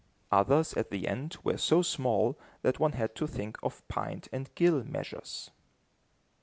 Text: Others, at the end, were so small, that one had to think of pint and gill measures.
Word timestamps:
Others, 0.31 0.73
at 0.73 0.89
the 0.89 1.07
end, 1.07 1.37
were 1.43 1.57
so 1.59 1.83
small, 1.83 2.35
that 2.63 2.79
one 2.79 2.93
had 2.93 3.13
to 3.17 3.27
think 3.27 3.59
of 3.61 3.87
pint 3.87 4.27
and 4.31 4.49
gill 4.55 4.83
measures. 4.83 5.51